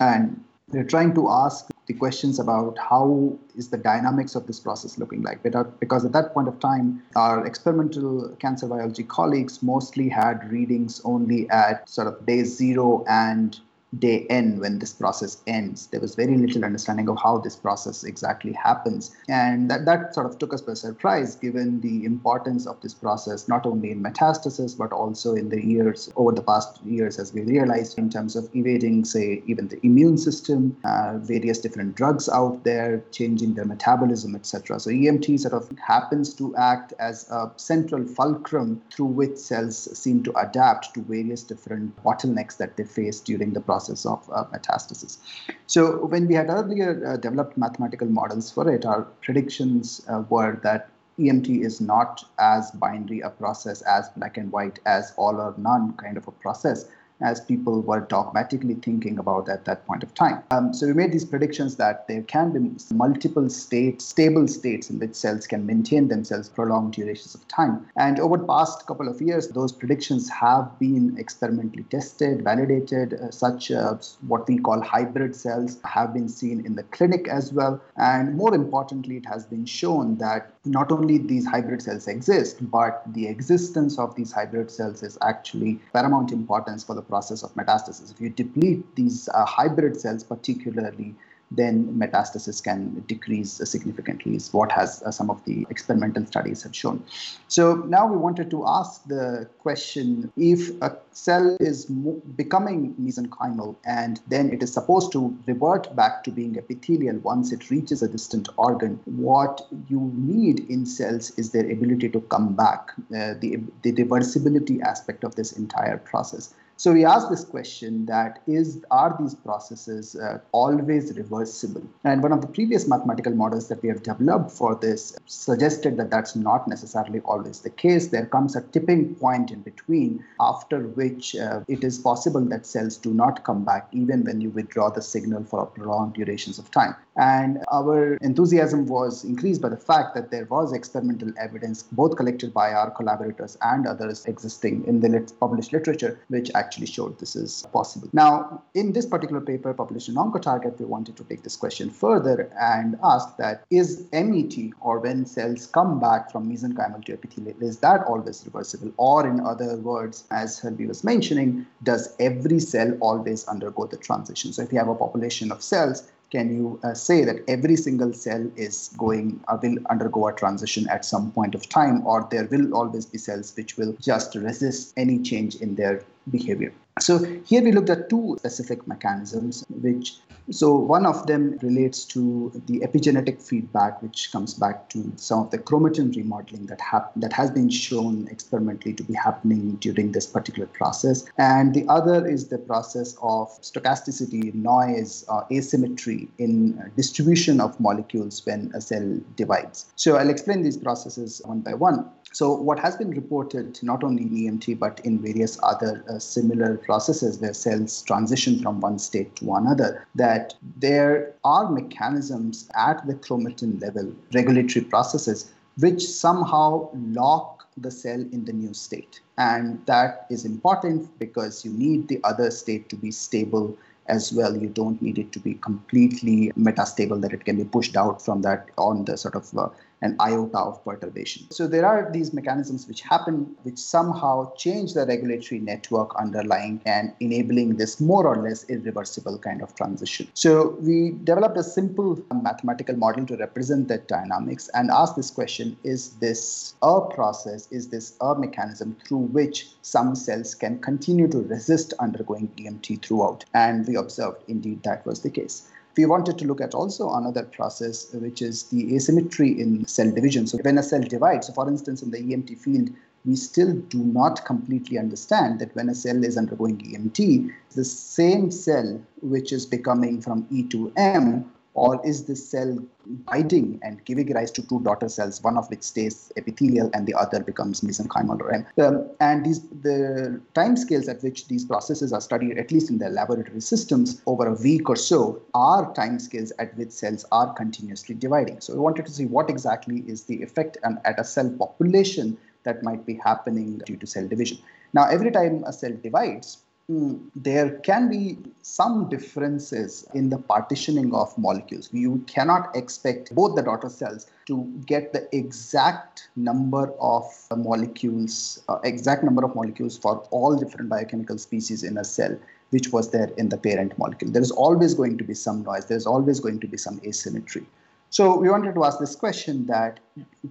And 0.00 0.42
we're 0.72 0.84
trying 0.84 1.14
to 1.14 1.30
ask 1.30 1.68
the 1.86 1.94
questions 1.94 2.38
about 2.38 2.78
how 2.78 3.36
is 3.56 3.68
the 3.68 3.76
dynamics 3.76 4.34
of 4.34 4.46
this 4.46 4.60
process 4.60 4.98
looking 4.98 5.22
like 5.22 5.42
because 5.42 6.04
at 6.04 6.12
that 6.12 6.32
point 6.32 6.46
of 6.46 6.58
time 6.60 7.02
our 7.16 7.44
experimental 7.44 8.28
cancer 8.38 8.68
biology 8.68 9.02
colleagues 9.02 9.62
mostly 9.62 10.08
had 10.08 10.50
readings 10.50 11.00
only 11.04 11.50
at 11.50 11.88
sort 11.88 12.06
of 12.06 12.24
day 12.24 12.44
zero 12.44 13.04
and 13.08 13.60
day 13.98 14.26
n 14.30 14.58
when 14.58 14.78
this 14.78 14.92
process 14.92 15.42
ends. 15.46 15.88
There 15.88 16.00
was 16.00 16.14
very 16.14 16.36
little 16.36 16.64
understanding 16.64 17.08
of 17.08 17.18
how 17.22 17.38
this 17.38 17.56
process 17.56 18.04
exactly 18.04 18.52
happens. 18.52 19.14
And 19.28 19.70
that, 19.70 19.84
that 19.84 20.14
sort 20.14 20.26
of 20.26 20.38
took 20.38 20.54
us 20.54 20.62
by 20.62 20.74
surprise 20.74 21.36
given 21.36 21.80
the 21.80 22.04
importance 22.04 22.66
of 22.66 22.80
this 22.80 22.94
process, 22.94 23.48
not 23.48 23.66
only 23.66 23.90
in 23.90 24.02
metastasis, 24.02 24.76
but 24.76 24.92
also 24.92 25.34
in 25.34 25.48
the 25.50 25.64
years 25.64 26.10
over 26.16 26.32
the 26.32 26.42
past 26.42 26.82
years, 26.84 27.18
as 27.18 27.32
we 27.32 27.42
realized 27.42 27.98
in 27.98 28.08
terms 28.08 28.34
of 28.34 28.48
evading, 28.54 29.04
say, 29.04 29.42
even 29.46 29.68
the 29.68 29.84
immune 29.84 30.16
system, 30.16 30.76
uh, 30.84 31.18
various 31.18 31.58
different 31.58 31.94
drugs 31.94 32.28
out 32.28 32.64
there, 32.64 33.04
changing 33.10 33.54
their 33.54 33.66
metabolism, 33.66 34.34
etc. 34.34 34.80
So 34.80 34.90
EMT 34.90 35.40
sort 35.40 35.54
of 35.54 35.70
happens 35.78 36.34
to 36.34 36.56
act 36.56 36.94
as 36.98 37.28
a 37.30 37.50
central 37.56 38.04
fulcrum 38.06 38.80
through 38.90 39.06
which 39.06 39.36
cells 39.36 39.76
seem 39.98 40.22
to 40.22 40.32
adapt 40.38 40.94
to 40.94 41.02
various 41.02 41.42
different 41.42 42.02
bottlenecks 42.02 42.56
that 42.56 42.76
they 42.76 42.84
face 42.84 43.20
during 43.20 43.52
the 43.52 43.60
process 43.60 43.81
process 43.82 44.06
of 44.06 44.30
uh, 44.32 44.44
metastasis. 44.52 45.18
So 45.66 46.06
when 46.06 46.26
we 46.28 46.34
had 46.34 46.48
earlier 46.48 47.06
uh, 47.06 47.16
developed 47.16 47.56
mathematical 47.56 48.08
models 48.08 48.50
for 48.50 48.70
it, 48.70 48.84
our 48.84 49.02
predictions 49.22 50.02
uh, 50.08 50.22
were 50.28 50.60
that 50.62 50.88
EMT 51.18 51.64
is 51.64 51.80
not 51.80 52.24
as 52.38 52.70
binary 52.72 53.20
a 53.20 53.30
process, 53.30 53.82
as 53.82 54.08
black 54.10 54.38
and 54.38 54.50
white, 54.50 54.78
as 54.86 55.12
all 55.16 55.40
or 55.40 55.54
none 55.58 55.92
kind 55.94 56.16
of 56.16 56.26
a 56.26 56.32
process 56.32 56.86
as 57.22 57.40
people 57.40 57.80
were 57.82 58.00
dogmatically 58.00 58.74
thinking 58.74 59.18
about 59.18 59.48
at 59.48 59.64
that 59.64 59.86
point 59.86 60.02
of 60.02 60.14
time. 60.14 60.42
Um, 60.50 60.74
so 60.74 60.86
we 60.86 60.94
made 60.94 61.12
these 61.12 61.24
predictions 61.24 61.76
that 61.76 62.06
there 62.08 62.22
can 62.22 62.52
be 62.52 62.94
multiple 62.94 63.48
states, 63.48 64.04
stable 64.04 64.48
states 64.48 64.90
in 64.90 64.98
which 64.98 65.14
cells 65.14 65.46
can 65.46 65.66
maintain 65.66 66.08
themselves 66.08 66.48
prolonged 66.48 66.94
durations 66.94 67.34
of 67.34 67.46
time. 67.48 67.86
And 67.96 68.18
over 68.20 68.36
the 68.36 68.46
past 68.46 68.86
couple 68.86 69.08
of 69.08 69.20
years, 69.20 69.48
those 69.48 69.72
predictions 69.72 70.28
have 70.30 70.78
been 70.78 71.16
experimentally 71.18 71.84
tested, 71.84 72.42
validated. 72.42 73.14
Uh, 73.14 73.30
such 73.30 73.70
uh, 73.70 73.94
what 74.26 74.48
we 74.48 74.58
call 74.58 74.80
hybrid 74.80 75.34
cells 75.34 75.78
have 75.84 76.12
been 76.12 76.28
seen 76.28 76.64
in 76.64 76.74
the 76.74 76.82
clinic 76.84 77.28
as 77.28 77.52
well. 77.52 77.80
And 77.96 78.36
more 78.36 78.54
importantly, 78.54 79.16
it 79.16 79.26
has 79.26 79.44
been 79.46 79.66
shown 79.66 80.16
that 80.18 80.52
not 80.64 80.92
only 80.92 81.18
these 81.18 81.46
hybrid 81.46 81.82
cells 81.82 82.06
exist, 82.06 82.58
but 82.70 83.02
the 83.14 83.26
existence 83.26 83.98
of 83.98 84.14
these 84.14 84.30
hybrid 84.30 84.70
cells 84.70 85.02
is 85.02 85.18
actually 85.20 85.80
paramount 85.92 86.30
importance 86.30 86.84
for 86.84 86.94
the 86.94 87.02
process 87.02 87.42
of 87.42 87.52
metastasis. 87.54 88.12
If 88.12 88.20
you 88.20 88.30
deplete 88.30 88.94
these 88.94 89.28
uh, 89.30 89.44
hybrid 89.44 90.00
cells, 90.00 90.22
particularly 90.22 91.14
then 91.56 91.94
metastasis 91.94 92.62
can 92.62 93.00
decrease 93.06 93.52
significantly, 93.64 94.36
is 94.36 94.52
what 94.52 94.72
has 94.72 95.02
uh, 95.02 95.10
some 95.10 95.30
of 95.30 95.44
the 95.44 95.66
experimental 95.70 96.24
studies 96.26 96.62
have 96.62 96.74
shown. 96.74 97.04
So 97.48 97.74
now 97.74 98.06
we 98.06 98.16
wanted 98.16 98.50
to 98.50 98.64
ask 98.66 99.04
the 99.06 99.48
question 99.58 100.32
if 100.36 100.70
a 100.82 100.96
cell 101.12 101.56
is 101.60 101.88
mo- 101.90 102.22
becoming 102.36 102.94
mesenchymal 103.00 103.76
and 103.84 104.20
then 104.28 104.50
it 104.52 104.62
is 104.62 104.72
supposed 104.72 105.12
to 105.12 105.36
revert 105.46 105.94
back 105.94 106.24
to 106.24 106.30
being 106.30 106.56
epithelial 106.56 107.18
once 107.18 107.52
it 107.52 107.70
reaches 107.70 108.02
a 108.02 108.08
distant 108.08 108.48
organ, 108.56 108.98
what 109.04 109.66
you 109.88 110.10
need 110.14 110.60
in 110.70 110.86
cells 110.86 111.30
is 111.38 111.50
their 111.50 111.70
ability 111.70 112.08
to 112.08 112.20
come 112.22 112.54
back, 112.54 112.90
uh, 113.14 113.34
the, 113.40 113.60
the 113.82 113.92
reversibility 113.92 114.80
aspect 114.82 115.24
of 115.24 115.34
this 115.34 115.52
entire 115.52 115.98
process. 115.98 116.54
So 116.82 116.92
we 116.92 117.04
asked 117.04 117.30
this 117.30 117.44
question 117.44 118.06
that 118.06 118.42
is, 118.48 118.82
are 118.90 119.16
these 119.16 119.36
processes 119.36 120.16
uh, 120.16 120.40
always 120.50 121.16
reversible? 121.16 121.84
And 122.02 122.20
one 122.24 122.32
of 122.32 122.40
the 122.40 122.48
previous 122.48 122.88
mathematical 122.88 123.32
models 123.32 123.68
that 123.68 123.80
we 123.84 123.88
have 123.88 124.02
developed 124.02 124.50
for 124.50 124.74
this 124.74 125.16
suggested 125.26 125.96
that 125.98 126.10
that's 126.10 126.34
not 126.34 126.66
necessarily 126.66 127.20
always 127.20 127.60
the 127.60 127.70
case. 127.70 128.08
There 128.08 128.26
comes 128.26 128.56
a 128.56 128.62
tipping 128.62 129.14
point 129.14 129.52
in 129.52 129.60
between 129.60 130.24
after 130.40 130.80
which 130.80 131.36
uh, 131.36 131.60
it 131.68 131.84
is 131.84 132.00
possible 132.00 132.44
that 132.46 132.66
cells 132.66 132.96
do 132.96 133.14
not 133.14 133.44
come 133.44 133.64
back 133.64 133.86
even 133.92 134.24
when 134.24 134.40
you 134.40 134.50
withdraw 134.50 134.90
the 134.90 135.02
signal 135.02 135.44
for 135.44 135.66
prolonged 135.66 136.14
durations 136.14 136.58
of 136.58 136.68
time. 136.72 136.96
And 137.16 137.62
our 137.70 138.14
enthusiasm 138.22 138.86
was 138.86 139.24
increased 139.24 139.60
by 139.60 139.68
the 139.68 139.76
fact 139.76 140.14
that 140.14 140.30
there 140.30 140.46
was 140.46 140.72
experimental 140.72 141.32
evidence, 141.38 141.82
both 141.82 142.16
collected 142.16 142.54
by 142.54 142.72
our 142.72 142.90
collaborators 142.90 143.58
and 143.62 143.86
others 143.86 144.24
existing 144.26 144.84
in 144.86 145.00
the 145.00 145.32
published 145.40 145.72
literature, 145.72 146.18
which 146.28 146.50
actually 146.54 146.86
showed 146.86 147.18
this 147.18 147.36
is 147.36 147.66
possible. 147.72 148.08
Now, 148.12 148.62
in 148.74 148.92
this 148.92 149.06
particular 149.06 149.40
paper 149.40 149.74
published 149.74 150.08
in 150.08 150.14
OncoTarget, 150.14 150.78
we 150.78 150.86
wanted 150.86 151.16
to 151.16 151.24
take 151.24 151.42
this 151.42 151.56
question 151.56 151.90
further 151.90 152.50
and 152.58 152.98
ask 153.04 153.36
that 153.36 153.64
is 153.70 154.06
MET, 154.12 154.54
or 154.80 155.00
when 155.00 155.26
cells 155.26 155.66
come 155.66 156.00
back 156.00 156.32
from 156.32 156.50
mesenchymal 156.50 157.04
to 157.04 157.12
epithelial, 157.12 157.62
is 157.62 157.78
that 157.80 158.02
always 158.04 158.42
reversible? 158.44 158.92
Or 158.96 159.26
in 159.26 159.40
other 159.40 159.76
words, 159.76 160.24
as 160.30 160.58
Herbie 160.58 160.86
was 160.86 161.04
mentioning, 161.04 161.66
does 161.82 162.14
every 162.18 162.58
cell 162.58 162.96
always 163.00 163.46
undergo 163.48 163.86
the 163.86 163.96
transition? 163.96 164.52
So 164.52 164.62
if 164.62 164.72
you 164.72 164.78
have 164.78 164.88
a 164.88 164.94
population 164.94 165.52
of 165.52 165.62
cells, 165.62 166.10
can 166.32 166.50
you 166.56 166.80
uh, 166.82 166.94
say 166.94 167.24
that 167.24 167.36
every 167.46 167.76
single 167.76 168.12
cell 168.12 168.50
is 168.56 168.90
going 168.96 169.38
uh, 169.48 169.58
will 169.62 169.76
undergo 169.90 170.26
a 170.28 170.32
transition 170.32 170.88
at 170.88 171.04
some 171.04 171.30
point 171.32 171.54
of 171.54 171.68
time 171.68 172.04
or 172.06 172.26
there 172.30 172.46
will 172.46 172.74
always 172.74 173.04
be 173.06 173.18
cells 173.18 173.54
which 173.56 173.76
will 173.76 173.94
just 174.00 174.34
resist 174.34 174.94
any 174.96 175.18
change 175.22 175.56
in 175.56 175.74
their 175.74 176.02
behavior 176.30 176.72
so 177.00 177.18
here 177.44 177.62
we 177.62 177.72
looked 177.72 177.90
at 177.90 178.10
two 178.10 178.36
specific 178.38 178.86
mechanisms, 178.86 179.64
which 179.70 180.16
so 180.50 180.74
one 180.74 181.06
of 181.06 181.26
them 181.26 181.56
relates 181.62 182.04
to 182.04 182.50
the 182.66 182.80
epigenetic 182.80 183.40
feedback, 183.40 184.02
which 184.02 184.32
comes 184.32 184.54
back 184.54 184.88
to 184.90 185.12
some 185.16 185.40
of 185.40 185.50
the 185.50 185.58
chromatin 185.58 186.14
remodeling 186.16 186.66
that 186.66 186.80
hap- 186.80 187.12
that 187.16 187.32
has 187.32 187.50
been 187.50 187.70
shown 187.70 188.26
experimentally 188.28 188.92
to 188.94 189.04
be 189.04 189.14
happening 189.14 189.76
during 189.76 190.12
this 190.12 190.26
particular 190.26 190.66
process, 190.66 191.24
and 191.38 191.74
the 191.74 191.86
other 191.88 192.26
is 192.26 192.48
the 192.48 192.58
process 192.58 193.16
of 193.22 193.48
stochasticity, 193.62 194.52
noise, 194.54 195.24
uh, 195.28 195.42
asymmetry 195.50 196.28
in 196.38 196.92
distribution 196.96 197.60
of 197.60 197.78
molecules 197.78 198.44
when 198.44 198.70
a 198.74 198.80
cell 198.80 199.18
divides. 199.36 199.86
So 199.96 200.16
I'll 200.16 200.30
explain 200.30 200.62
these 200.62 200.76
processes 200.76 201.40
one 201.44 201.60
by 201.60 201.74
one. 201.74 202.10
So 202.32 202.54
what 202.54 202.78
has 202.78 202.96
been 202.96 203.10
reported 203.10 203.78
not 203.82 204.02
only 204.02 204.22
in 204.22 204.58
EMT 204.58 204.78
but 204.78 205.00
in 205.04 205.18
various 205.18 205.58
other 205.62 206.04
uh, 206.08 206.18
similar 206.18 206.78
processes 206.78 207.38
where 207.38 207.52
cells 207.52 208.02
transition 208.02 208.58
from 208.60 208.80
one 208.80 208.98
state 208.98 209.36
to 209.36 209.54
another, 209.54 210.06
that 210.14 210.54
there 210.76 211.34
are 211.44 211.70
mechanisms 211.70 212.68
at 212.74 213.06
the 213.06 213.14
chromatin 213.14 213.80
level, 213.82 214.12
regulatory 214.32 214.84
processes, 214.84 215.52
which 215.78 216.02
somehow 216.02 216.88
lock 216.94 217.66
the 217.76 217.90
cell 217.90 218.20
in 218.20 218.44
the 218.44 218.52
new 218.52 218.74
state. 218.74 219.20
And 219.38 219.84
that 219.86 220.26
is 220.30 220.44
important 220.44 221.18
because 221.18 221.64
you 221.64 221.72
need 221.72 222.08
the 222.08 222.20
other 222.24 222.50
state 222.50 222.88
to 222.90 222.96
be 222.96 223.10
stable 223.10 223.76
as 224.06 224.32
well. 224.32 224.56
You 224.56 224.68
don't 224.68 225.00
need 225.00 225.18
it 225.18 225.32
to 225.32 225.38
be 225.38 225.54
completely 225.54 226.52
metastable, 226.58 227.20
that 227.22 227.32
it 227.32 227.44
can 227.44 227.56
be 227.56 227.64
pushed 227.64 227.96
out 227.96 228.22
from 228.22 228.42
that 228.42 228.68
on 228.76 229.04
the 229.04 229.16
sort 229.16 229.34
of 229.34 229.56
uh, 229.56 229.68
an 230.02 230.16
iota 230.20 230.58
of 230.58 230.84
perturbation. 230.84 231.50
So 231.50 231.66
there 231.66 231.86
are 231.86 232.10
these 232.12 232.32
mechanisms 232.32 232.86
which 232.86 233.00
happen, 233.00 233.54
which 233.62 233.78
somehow 233.78 234.54
change 234.56 234.94
the 234.94 235.06
regulatory 235.06 235.60
network 235.60 236.14
underlying 236.20 236.82
and 236.86 237.14
enabling 237.20 237.76
this 237.76 238.00
more 238.00 238.26
or 238.26 238.36
less 238.42 238.68
irreversible 238.68 239.38
kind 239.38 239.62
of 239.62 239.74
transition. 239.74 240.28
So 240.34 240.76
we 240.80 241.12
developed 241.24 241.56
a 241.56 241.62
simple 241.62 242.22
mathematical 242.34 242.96
model 242.96 243.26
to 243.26 243.36
represent 243.36 243.88
that 243.88 244.08
dynamics 244.08 244.68
and 244.74 244.90
ask 244.90 245.14
this 245.14 245.30
question, 245.30 245.76
is 245.84 246.10
this 246.16 246.74
a 246.82 247.00
process, 247.00 247.68
is 247.70 247.88
this 247.88 248.16
a 248.20 248.34
mechanism 248.34 248.96
through 249.06 249.26
which 249.38 249.70
some 249.82 250.14
cells 250.14 250.54
can 250.54 250.78
continue 250.80 251.28
to 251.28 251.38
resist 251.38 251.94
undergoing 252.00 252.48
EMT 252.58 253.02
throughout? 253.02 253.44
And 253.54 253.86
we 253.86 253.96
observed 253.96 254.42
indeed 254.48 254.82
that 254.82 255.06
was 255.06 255.22
the 255.22 255.30
case 255.30 255.68
we 255.96 256.06
wanted 256.06 256.38
to 256.38 256.46
look 256.46 256.60
at 256.60 256.74
also 256.74 257.12
another 257.14 257.44
process, 257.44 258.12
which 258.14 258.42
is 258.42 258.64
the 258.64 258.94
asymmetry 258.94 259.60
in 259.60 259.86
cell 259.86 260.10
division. 260.10 260.46
So 260.46 260.58
when 260.58 260.78
a 260.78 260.82
cell 260.82 261.02
divides, 261.02 261.46
so 261.48 261.52
for 261.52 261.68
instance, 261.68 262.02
in 262.02 262.10
the 262.10 262.18
EMT 262.18 262.58
field, 262.58 262.90
we 263.24 263.36
still 263.36 263.72
do 263.72 263.98
not 263.98 264.44
completely 264.44 264.98
understand 264.98 265.60
that 265.60 265.74
when 265.76 265.88
a 265.88 265.94
cell 265.94 266.24
is 266.24 266.36
undergoing 266.36 266.78
EMT, 266.78 267.52
the 267.74 267.84
same 267.84 268.50
cell 268.50 269.00
which 269.20 269.52
is 269.52 269.64
becoming 269.64 270.20
from 270.20 270.46
E 270.50 270.64
to 270.64 270.92
M 270.96 271.50
or 271.74 272.04
is 272.06 272.26
this 272.26 272.48
cell 272.50 272.78
dividing 273.06 273.80
and 273.82 274.04
giving 274.04 274.32
rise 274.32 274.50
to 274.52 274.66
two 274.68 274.80
daughter 274.80 275.08
cells, 275.08 275.42
one 275.42 275.56
of 275.56 275.68
which 275.70 275.82
stays 275.82 276.30
epithelial 276.36 276.90
and 276.92 277.06
the 277.06 277.14
other 277.14 277.42
becomes 277.42 277.80
mesenchymal 277.80 278.40
or 278.40 278.52
M? 278.52 278.66
Um, 278.78 279.08
and 279.20 279.44
these 279.46 279.62
the 279.82 280.40
time 280.54 280.76
scales 280.76 281.08
at 281.08 281.22
which 281.22 281.48
these 281.48 281.64
processes 281.64 282.12
are 282.12 282.20
studied, 282.20 282.58
at 282.58 282.70
least 282.70 282.90
in 282.90 282.98
the 282.98 283.08
laboratory 283.08 283.60
systems, 283.60 284.20
over 284.26 284.46
a 284.46 284.54
week 284.54 284.90
or 284.90 284.96
so, 284.96 285.40
are 285.54 285.92
time 285.94 286.18
scales 286.18 286.52
at 286.58 286.76
which 286.76 286.90
cells 286.90 287.24
are 287.32 287.52
continuously 287.54 288.14
dividing. 288.14 288.60
So 288.60 288.74
we 288.74 288.80
wanted 288.80 289.06
to 289.06 289.12
see 289.12 289.26
what 289.26 289.48
exactly 289.48 290.04
is 290.06 290.24
the 290.24 290.42
effect 290.42 290.76
and 290.82 290.98
at 291.04 291.18
a 291.18 291.24
cell 291.24 291.50
population 291.58 292.36
that 292.64 292.82
might 292.82 293.04
be 293.06 293.14
happening 293.14 293.80
due 293.86 293.96
to 293.96 294.06
cell 294.06 294.26
division. 294.28 294.58
Now, 294.92 295.08
every 295.08 295.30
time 295.30 295.64
a 295.64 295.72
cell 295.72 295.92
divides, 296.02 296.58
there 296.88 297.78
can 297.78 298.08
be 298.10 298.38
some 298.62 299.08
differences 299.08 300.06
in 300.14 300.28
the 300.28 300.38
partitioning 300.38 301.14
of 301.14 301.36
molecules. 301.38 301.88
You 301.92 302.18
cannot 302.26 302.74
expect 302.76 303.34
both 303.34 303.56
the 303.56 303.62
daughter 303.62 303.88
cells 303.88 304.26
to 304.46 304.64
get 304.86 305.12
the 305.12 305.28
exact 305.36 306.28
number 306.36 306.92
of 307.00 307.24
molecules, 307.56 308.62
uh, 308.68 308.78
exact 308.84 309.22
number 309.22 309.44
of 309.44 309.54
molecules 309.54 309.96
for 309.96 310.18
all 310.30 310.56
different 310.56 310.90
biochemical 310.90 311.38
species 311.38 311.82
in 311.84 311.98
a 311.98 312.04
cell, 312.04 312.36
which 312.70 312.92
was 312.92 313.10
there 313.10 313.30
in 313.36 313.48
the 313.48 313.56
parent 313.56 313.96
molecule. 313.98 314.30
There 314.30 314.42
is 314.42 314.50
always 314.50 314.94
going 314.94 315.18
to 315.18 315.24
be 315.24 315.34
some 315.34 315.62
noise. 315.62 315.86
There 315.86 315.96
is 315.96 316.06
always 316.06 316.40
going 316.40 316.60
to 316.60 316.66
be 316.66 316.76
some 316.76 317.00
asymmetry. 317.04 317.66
So 318.12 318.36
we 318.36 318.50
wanted 318.50 318.74
to 318.74 318.84
ask 318.84 318.98
this 318.98 319.16
question 319.16 319.64
that 319.68 319.98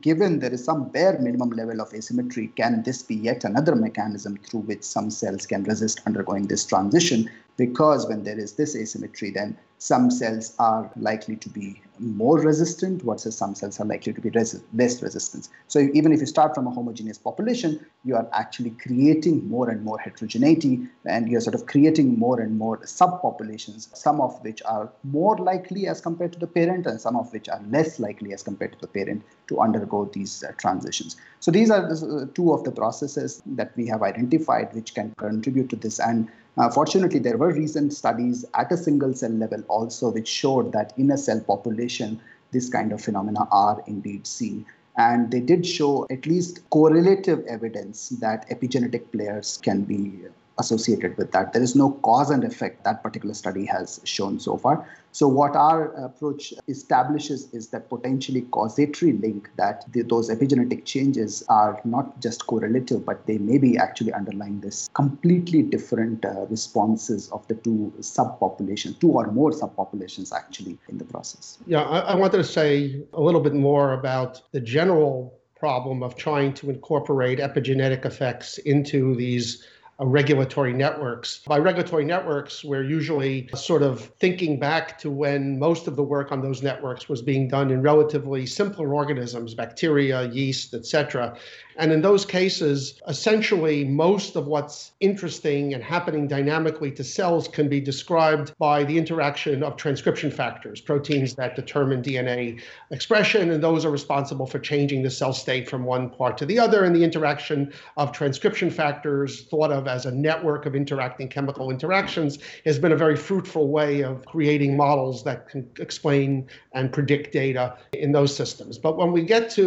given 0.02 0.40
there 0.40 0.52
is 0.52 0.64
some 0.66 0.90
bare 0.90 1.20
minimum 1.20 1.52
level 1.52 1.80
of 1.80 1.94
asymmetry, 1.94 2.48
can 2.48 2.82
this 2.82 3.04
be 3.04 3.14
yet 3.14 3.44
another 3.44 3.76
mechanism 3.76 4.38
through 4.38 4.62
which 4.62 4.82
some 4.82 5.12
cells 5.12 5.46
can 5.46 5.64
resist 5.66 6.02
undergoing 6.08 6.48
this 6.48 6.66
transition? 6.66 7.30
Because 7.62 8.08
when 8.08 8.24
there 8.24 8.40
is 8.40 8.54
this 8.54 8.76
asymmetry, 8.76 9.30
then 9.30 9.56
some 9.78 10.10
cells 10.10 10.56
are 10.58 10.92
likely 10.96 11.36
to 11.36 11.50
be 11.50 11.82
more 12.00 12.40
resistant 12.40 13.02
versus 13.04 13.38
some 13.38 13.54
cells 13.54 13.80
are 13.80 13.86
likely 13.86 14.14
to 14.14 14.22
be 14.22 14.30
res- 14.32 14.62
less 14.74 15.02
resistant. 15.04 15.50
So 15.68 15.80
even 15.94 16.12
if 16.12 16.20
you 16.20 16.26
start 16.26 16.56
from 16.56 16.66
a 16.66 16.72
homogeneous 16.72 17.20
population, 17.20 17.84
you 18.04 18.16
are 18.16 18.28
actually 18.34 18.72
creating 18.72 19.48
more 19.48 19.70
and 19.70 19.84
more 19.84 20.00
heterogeneity 20.00 20.88
and 21.06 21.28
you're 21.28 21.42
sort 21.42 21.56
of 21.56 21.68
creating 21.68 22.18
more 22.18 22.40
and 22.40 22.58
more 22.58 22.78
subpopulations, 22.80 23.96
some 23.96 24.22
of 24.22 24.44
which 24.44 24.62
are 24.66 24.92
more 25.04 25.38
likely 25.38 25.88
as 25.88 26.02
compared 26.02 26.34
to 26.34 26.40
the 26.40 26.48
parent 26.48 26.88
and 26.88 27.00
some 27.00 27.16
of 27.16 27.32
which 27.32 27.48
are 27.50 27.62
less 27.70 28.00
likely 28.00 28.34
as 28.34 28.42
compared 28.42 28.74
to 28.74 28.80
the 28.82 28.88
parent 28.88 29.24
to 29.48 29.60
undergo 29.60 30.10
these 30.14 30.44
uh, 30.44 30.52
transitions. 30.58 31.16
So 31.40 31.52
these 31.52 31.70
are 31.70 31.92
uh, 31.92 32.26
two 32.34 32.54
of 32.54 32.64
the 32.64 32.72
processes 32.72 33.42
that 33.46 33.76
we 33.76 33.86
have 33.88 34.02
identified 34.02 34.74
which 34.74 34.96
can 34.96 35.14
contribute 35.18 35.70
to 35.70 35.76
this. 35.76 36.00
And 36.00 36.28
uh, 36.58 36.70
fortunately, 36.70 37.20
there 37.20 37.38
were 37.38 37.54
recent 37.54 37.94
studies 37.94 38.46
at 38.54 38.72
a 38.72 38.78
single 38.78 39.14
cell 39.14 39.32
level 39.32 39.64
also 39.68 40.12
which 40.12 40.28
showed 40.28 40.74
that 40.74 40.94
in 40.98 41.12
a 41.12 41.18
cell 41.18 41.40
population, 41.40 42.20
this 42.52 42.70
kind 42.70 42.92
of 42.92 43.02
phenomena 43.02 43.48
are 43.52 43.82
indeed 43.88 44.28
seen. 44.28 44.66
And 44.98 45.32
they 45.32 45.40
did 45.40 45.66
show 45.66 46.06
at 46.10 46.26
least 46.26 46.70
correlative 46.70 47.46
evidence 47.46 48.10
that 48.20 48.50
epigenetic 48.50 49.12
players 49.12 49.60
can 49.64 49.84
be 49.84 50.26
associated 50.62 51.18
with 51.18 51.32
that. 51.34 51.52
There 51.54 51.62
is 51.62 51.76
no 51.76 51.92
cause 52.10 52.30
and 52.30 52.44
effect 52.44 52.84
that 52.86 53.04
particular 53.04 53.34
study 53.34 53.66
has 53.66 54.00
shown 54.06 54.40
so 54.40 54.58
far. 54.58 54.88
So, 55.14 55.28
what 55.28 55.56
our 55.58 55.92
approach 56.06 56.54
establishes 56.70 57.54
is 57.54 57.68
that 57.70 57.90
potentially 57.90 58.44
causatory 58.44 59.12
link 59.12 59.50
that 59.58 59.84
the, 59.92 60.04
those 60.04 60.30
epigenetic 60.30 60.86
changes 60.86 61.44
are 61.50 61.82
not 61.84 62.22
just 62.22 62.48
correlative, 62.48 63.06
but 63.06 63.26
they 63.28 63.38
may 63.38 63.58
be 63.58 63.78
actually 63.78 64.14
underlying 64.14 64.62
this 64.62 64.90
completely 64.94 65.64
different 65.64 66.24
uh, 66.24 66.46
responses 66.50 67.30
of 67.32 67.46
the 67.50 67.56
two 67.56 67.92
subpopulations, 68.00 69.00
two 69.02 69.12
or 69.12 69.30
more 69.32 69.52
subpopulations 69.52 70.32
actually 70.32 70.78
in 70.88 70.98
the 70.98 71.06
process. 71.06 71.58
Yeah, 71.68 71.82
I, 71.82 72.00
I 72.14 72.16
wanted 72.16 72.38
to 72.38 72.46
say 72.46 73.04
a 73.14 73.22
little 73.22 73.42
bit 73.42 73.54
more 73.54 73.92
about 73.94 74.42
the 74.54 74.62
general 74.62 75.38
problem 75.62 76.02
of 76.02 76.16
trying 76.16 76.52
to 76.52 76.70
incorporate 76.70 77.38
epigenetic 77.38 78.04
effects 78.04 78.58
into 78.60 79.16
these 79.16 79.64
Uh, 80.02 80.06
regulatory 80.06 80.74
networks. 80.74 81.42
By 81.46 81.60
regulatory 81.60 82.06
networks, 82.06 82.64
we're 82.64 82.84
usually 82.84 83.50
sort 83.54 83.84
of 83.84 84.02
thinking 84.20 84.60
back 84.60 84.98
to 85.00 85.12
when 85.12 85.60
most 85.60 85.88
of 85.88 85.96
the 85.96 86.04
work 86.04 86.32
on 86.32 86.42
those 86.42 86.64
networks 86.64 87.08
was 87.08 87.22
being 87.22 87.48
done 87.48 87.70
in 87.72 87.82
relatively 87.82 88.46
simpler 88.46 88.94
organisms, 88.94 89.54
bacteria, 89.54 90.24
yeast, 90.32 90.74
etc. 90.74 91.38
And 91.78 91.92
in 91.92 92.02
those 92.02 92.26
cases, 92.26 93.02
essentially, 93.08 93.84
most 93.86 94.36
of 94.36 94.48
what's 94.48 94.92
interesting 95.00 95.74
and 95.74 95.84
happening 95.84 96.28
dynamically 96.28 96.92
to 96.92 97.04
cells 97.04 97.48
can 97.48 97.70
be 97.70 97.80
described 97.80 98.54
by 98.58 98.84
the 98.84 98.98
interaction 98.98 99.64
of 99.64 99.78
transcription 99.78 100.32
factors, 100.32 100.82
proteins 100.82 101.36
that 101.36 101.56
determine 101.56 102.02
DNA 102.02 102.62
expression, 102.92 103.52
and 103.52 103.64
those 103.64 103.86
are 103.86 103.92
responsible 103.92 104.46
for 104.46 104.60
changing 104.60 105.04
the 105.04 105.10
cell 105.10 105.34
state 105.34 105.70
from 105.70 105.84
one 105.84 106.10
part 106.10 106.38
to 106.38 106.46
the 106.46 106.60
other. 106.60 106.84
And 106.84 106.96
the 106.96 107.04
interaction 107.04 107.72
of 107.98 108.12
transcription 108.12 108.70
factors, 108.70 109.44
thought 109.44 109.72
of 109.72 109.88
as 109.88 110.06
a 110.06 110.12
network 110.12 110.66
of 110.66 110.76
interacting 110.76 111.30
chemical 111.30 111.72
interactions, 111.72 112.40
has 112.66 112.78
been 112.78 112.92
a 112.92 112.98
very 112.98 113.16
fruitful 113.16 113.68
way 113.70 114.02
of 114.02 114.26
creating 114.26 114.76
models 114.76 115.24
that 115.24 115.48
can 115.50 115.70
explain 115.80 116.48
and 116.74 116.92
predict 116.92 117.32
data 117.32 117.78
in 117.94 118.12
those 118.12 118.36
systems. 118.36 118.78
But 118.78 118.98
when 118.98 119.12
we 119.12 119.24
get 119.24 119.50
to 119.52 119.62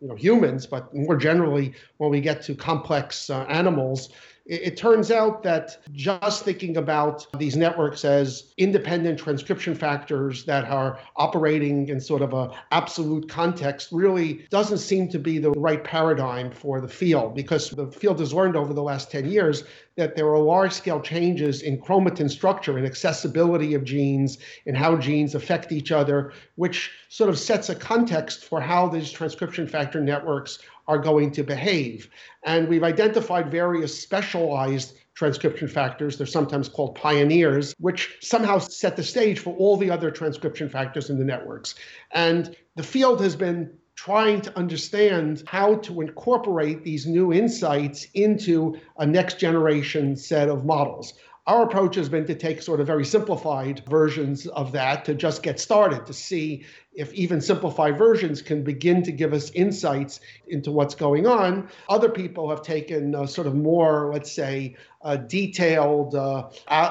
you 0.00 0.08
know, 0.08 0.14
humans, 0.14 0.66
but 0.66 0.94
more 0.94 1.16
generally, 1.16 1.47
when 1.48 2.10
we 2.10 2.20
get 2.20 2.42
to 2.42 2.54
complex 2.54 3.30
uh, 3.30 3.44
animals 3.48 4.10
it, 4.48 4.78
turns 4.78 5.10
out 5.10 5.42
that 5.42 5.76
just 5.92 6.42
thinking 6.42 6.78
about 6.78 7.26
these 7.38 7.54
networks 7.54 8.04
as 8.04 8.54
independent 8.56 9.18
transcription 9.18 9.74
factors 9.74 10.44
that 10.46 10.64
are 10.64 10.98
operating 11.16 11.88
in 11.88 12.00
sort 12.00 12.22
of 12.22 12.32
a 12.32 12.50
absolute 12.72 13.28
context 13.28 13.90
really 13.92 14.46
doesn't 14.48 14.78
seem 14.78 15.08
to 15.08 15.18
be 15.18 15.38
the 15.38 15.50
right 15.52 15.84
paradigm 15.84 16.50
for 16.50 16.80
the 16.80 16.88
field 16.88 17.34
because 17.34 17.70
the 17.70 17.86
field 17.88 18.18
has 18.20 18.32
learned 18.32 18.56
over 18.56 18.72
the 18.72 18.82
last 18.82 19.10
10 19.10 19.30
years 19.30 19.64
that 19.96 20.16
there 20.16 20.28
are 20.28 20.38
large 20.38 20.72
scale 20.72 21.00
changes 21.00 21.62
in 21.62 21.76
chromatin 21.76 22.30
structure 22.30 22.78
and 22.78 22.86
accessibility 22.86 23.74
of 23.74 23.84
genes 23.84 24.38
and 24.64 24.76
how 24.76 24.96
genes 24.96 25.34
affect 25.34 25.72
each 25.72 25.90
other, 25.90 26.32
which 26.54 26.92
sort 27.08 27.28
of 27.28 27.38
sets 27.38 27.68
a 27.68 27.74
context 27.74 28.44
for 28.44 28.60
how 28.60 28.88
these 28.88 29.10
transcription 29.10 29.66
factor 29.66 30.00
networks 30.00 30.60
are 30.88 30.98
going 30.98 31.30
to 31.32 31.44
behave. 31.44 32.08
And 32.44 32.66
we've 32.66 32.82
identified 32.82 33.50
various 33.50 33.96
specialized 33.96 34.96
transcription 35.14 35.68
factors. 35.68 36.16
They're 36.16 36.26
sometimes 36.26 36.68
called 36.68 36.94
pioneers, 36.94 37.74
which 37.78 38.16
somehow 38.20 38.58
set 38.58 38.96
the 38.96 39.02
stage 39.02 39.38
for 39.38 39.54
all 39.56 39.76
the 39.76 39.90
other 39.90 40.10
transcription 40.10 40.68
factors 40.68 41.10
in 41.10 41.18
the 41.18 41.24
networks. 41.24 41.74
And 42.12 42.56
the 42.76 42.82
field 42.82 43.20
has 43.20 43.36
been 43.36 43.70
trying 43.96 44.40
to 44.40 44.56
understand 44.56 45.42
how 45.46 45.74
to 45.74 46.00
incorporate 46.00 46.84
these 46.84 47.04
new 47.04 47.32
insights 47.32 48.06
into 48.14 48.78
a 48.98 49.04
next 49.04 49.40
generation 49.40 50.16
set 50.16 50.48
of 50.48 50.64
models. 50.64 51.14
Our 51.48 51.64
approach 51.64 51.96
has 51.96 52.08
been 52.08 52.26
to 52.26 52.34
take 52.34 52.62
sort 52.62 52.78
of 52.78 52.86
very 52.86 53.04
simplified 53.04 53.82
versions 53.88 54.46
of 54.48 54.70
that 54.72 55.04
to 55.06 55.14
just 55.14 55.42
get 55.42 55.58
started 55.58 56.06
to 56.06 56.12
see 56.12 56.64
if 56.98 57.14
even 57.14 57.40
simplified 57.40 57.96
versions 57.96 58.42
can 58.42 58.64
begin 58.64 59.04
to 59.04 59.12
give 59.12 59.32
us 59.32 59.52
insights 59.52 60.18
into 60.48 60.72
what's 60.72 60.96
going 60.96 61.28
on. 61.28 61.68
Other 61.88 62.08
people 62.08 62.50
have 62.50 62.60
taken 62.60 63.14
a 63.14 63.28
sort 63.28 63.46
of 63.46 63.54
more, 63.54 64.10
let's 64.12 64.32
say, 64.32 64.76
a 65.02 65.16
detailed, 65.16 66.16
uh, 66.16 66.48